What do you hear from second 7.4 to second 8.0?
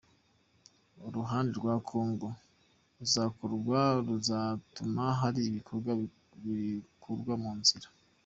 mu nzira.